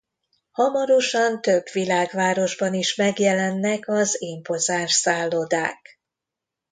[0.51, 5.99] Hamarosan több világvárosban is megjelennek az impozáns szállodák.